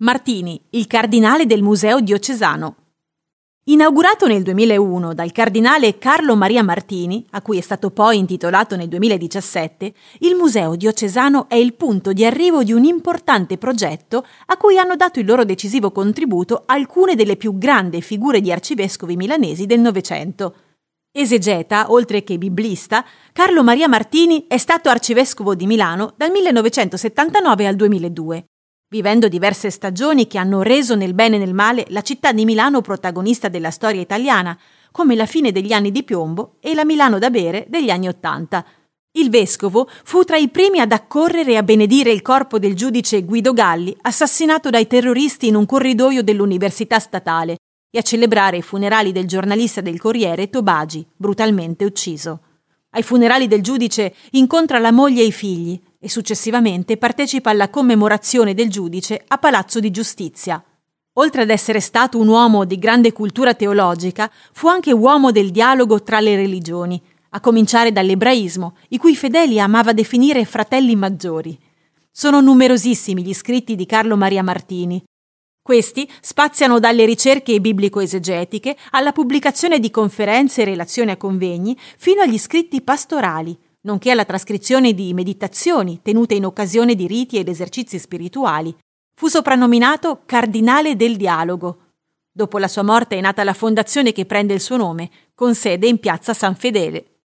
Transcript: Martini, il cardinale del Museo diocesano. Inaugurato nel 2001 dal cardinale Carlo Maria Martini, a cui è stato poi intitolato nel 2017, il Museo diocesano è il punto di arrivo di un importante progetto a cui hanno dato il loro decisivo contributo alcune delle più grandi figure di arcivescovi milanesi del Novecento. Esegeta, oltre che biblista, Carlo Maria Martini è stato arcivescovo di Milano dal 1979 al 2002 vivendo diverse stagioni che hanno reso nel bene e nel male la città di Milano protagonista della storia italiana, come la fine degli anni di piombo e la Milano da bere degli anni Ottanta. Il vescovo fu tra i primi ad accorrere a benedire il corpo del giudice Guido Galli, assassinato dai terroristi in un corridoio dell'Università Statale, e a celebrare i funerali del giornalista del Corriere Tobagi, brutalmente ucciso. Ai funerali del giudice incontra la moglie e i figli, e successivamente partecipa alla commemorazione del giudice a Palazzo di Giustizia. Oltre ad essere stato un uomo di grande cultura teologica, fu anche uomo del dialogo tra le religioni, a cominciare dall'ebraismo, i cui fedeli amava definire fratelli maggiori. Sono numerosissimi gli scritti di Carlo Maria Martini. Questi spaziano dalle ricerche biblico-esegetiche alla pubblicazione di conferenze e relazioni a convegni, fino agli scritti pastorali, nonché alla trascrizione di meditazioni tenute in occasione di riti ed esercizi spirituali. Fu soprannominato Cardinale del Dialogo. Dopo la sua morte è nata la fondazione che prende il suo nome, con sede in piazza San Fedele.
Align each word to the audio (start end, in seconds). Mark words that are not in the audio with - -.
Martini, 0.00 0.60
il 0.72 0.86
cardinale 0.86 1.46
del 1.46 1.62
Museo 1.62 2.00
diocesano. 2.00 2.76
Inaugurato 3.68 4.26
nel 4.26 4.42
2001 4.42 5.14
dal 5.14 5.32
cardinale 5.32 5.96
Carlo 5.96 6.36
Maria 6.36 6.62
Martini, 6.62 7.26
a 7.30 7.40
cui 7.40 7.56
è 7.56 7.62
stato 7.62 7.90
poi 7.90 8.18
intitolato 8.18 8.76
nel 8.76 8.88
2017, 8.88 9.94
il 10.18 10.34
Museo 10.34 10.76
diocesano 10.76 11.48
è 11.48 11.54
il 11.54 11.72
punto 11.72 12.12
di 12.12 12.26
arrivo 12.26 12.62
di 12.62 12.74
un 12.74 12.84
importante 12.84 13.56
progetto 13.56 14.26
a 14.44 14.58
cui 14.58 14.76
hanno 14.76 14.96
dato 14.96 15.18
il 15.18 15.24
loro 15.24 15.46
decisivo 15.46 15.90
contributo 15.90 16.64
alcune 16.66 17.14
delle 17.14 17.36
più 17.36 17.56
grandi 17.56 18.02
figure 18.02 18.42
di 18.42 18.52
arcivescovi 18.52 19.16
milanesi 19.16 19.64
del 19.64 19.80
Novecento. 19.80 20.56
Esegeta, 21.10 21.90
oltre 21.90 22.22
che 22.22 22.36
biblista, 22.36 23.02
Carlo 23.32 23.64
Maria 23.64 23.88
Martini 23.88 24.44
è 24.46 24.58
stato 24.58 24.90
arcivescovo 24.90 25.54
di 25.54 25.66
Milano 25.66 26.12
dal 26.18 26.30
1979 26.30 27.66
al 27.66 27.76
2002 27.76 28.44
vivendo 28.88 29.26
diverse 29.26 29.70
stagioni 29.70 30.28
che 30.28 30.38
hanno 30.38 30.62
reso 30.62 30.94
nel 30.94 31.12
bene 31.12 31.36
e 31.36 31.38
nel 31.40 31.54
male 31.54 31.86
la 31.88 32.02
città 32.02 32.32
di 32.32 32.44
Milano 32.44 32.80
protagonista 32.80 33.48
della 33.48 33.70
storia 33.70 34.00
italiana, 34.00 34.56
come 34.92 35.16
la 35.16 35.26
fine 35.26 35.50
degli 35.50 35.72
anni 35.72 35.90
di 35.90 36.04
piombo 36.04 36.56
e 36.60 36.74
la 36.74 36.84
Milano 36.84 37.18
da 37.18 37.30
bere 37.30 37.66
degli 37.68 37.90
anni 37.90 38.08
Ottanta. 38.08 38.64
Il 39.18 39.30
vescovo 39.30 39.88
fu 40.04 40.24
tra 40.24 40.36
i 40.36 40.48
primi 40.48 40.78
ad 40.78 40.92
accorrere 40.92 41.56
a 41.56 41.62
benedire 41.62 42.10
il 42.10 42.22
corpo 42.22 42.58
del 42.58 42.76
giudice 42.76 43.24
Guido 43.24 43.52
Galli, 43.52 43.96
assassinato 44.02 44.70
dai 44.70 44.86
terroristi 44.86 45.48
in 45.48 45.56
un 45.56 45.66
corridoio 45.66 46.22
dell'Università 46.22 46.98
Statale, 46.98 47.56
e 47.90 47.98
a 47.98 48.02
celebrare 48.02 48.58
i 48.58 48.62
funerali 48.62 49.12
del 49.12 49.26
giornalista 49.26 49.80
del 49.80 49.98
Corriere 49.98 50.50
Tobagi, 50.50 51.06
brutalmente 51.16 51.84
ucciso. 51.84 52.40
Ai 52.90 53.02
funerali 53.02 53.48
del 53.48 53.62
giudice 53.62 54.14
incontra 54.32 54.78
la 54.78 54.92
moglie 54.92 55.22
e 55.22 55.26
i 55.26 55.32
figli, 55.32 55.80
e 56.06 56.08
successivamente 56.08 56.96
partecipa 56.98 57.50
alla 57.50 57.68
commemorazione 57.68 58.54
del 58.54 58.70
giudice 58.70 59.24
a 59.26 59.38
Palazzo 59.38 59.80
di 59.80 59.90
Giustizia. 59.90 60.62
Oltre 61.14 61.42
ad 61.42 61.50
essere 61.50 61.80
stato 61.80 62.20
un 62.20 62.28
uomo 62.28 62.64
di 62.64 62.78
grande 62.78 63.12
cultura 63.12 63.54
teologica, 63.54 64.30
fu 64.52 64.68
anche 64.68 64.92
uomo 64.92 65.32
del 65.32 65.50
dialogo 65.50 66.04
tra 66.04 66.20
le 66.20 66.36
religioni, 66.36 67.02
a 67.30 67.40
cominciare 67.40 67.90
dall'ebraismo, 67.90 68.76
i 68.90 68.98
cui 68.98 69.16
fedeli 69.16 69.58
amava 69.58 69.92
definire 69.92 70.44
fratelli 70.44 70.94
maggiori. 70.94 71.58
Sono 72.12 72.40
numerosissimi 72.40 73.24
gli 73.24 73.34
scritti 73.34 73.74
di 73.74 73.84
Carlo 73.84 74.16
Maria 74.16 74.44
Martini. 74.44 75.02
Questi 75.60 76.08
spaziano 76.20 76.78
dalle 76.78 77.04
ricerche 77.04 77.60
biblico-esegetiche 77.60 78.76
alla 78.90 79.10
pubblicazione 79.10 79.80
di 79.80 79.90
conferenze 79.90 80.62
e 80.62 80.66
relazioni 80.66 81.10
a 81.10 81.16
convegni, 81.16 81.76
fino 81.98 82.22
agli 82.22 82.38
scritti 82.38 82.80
pastorali, 82.80 83.58
nonché 83.86 84.10
alla 84.10 84.24
trascrizione 84.24 84.92
di 84.92 85.14
meditazioni 85.14 86.00
tenute 86.02 86.34
in 86.34 86.44
occasione 86.44 86.94
di 86.94 87.06
riti 87.06 87.38
ed 87.38 87.48
esercizi 87.48 87.98
spirituali. 87.98 88.76
Fu 89.14 89.28
soprannominato 89.28 90.22
Cardinale 90.26 90.96
del 90.96 91.16
Dialogo. 91.16 91.78
Dopo 92.30 92.58
la 92.58 92.68
sua 92.68 92.82
morte 92.82 93.16
è 93.16 93.20
nata 93.20 93.44
la 93.44 93.54
fondazione 93.54 94.12
che 94.12 94.26
prende 94.26 94.52
il 94.52 94.60
suo 94.60 94.76
nome, 94.76 95.08
con 95.34 95.54
sede 95.54 95.86
in 95.86 95.98
piazza 95.98 96.34
San 96.34 96.56
Fedele. 96.56 97.15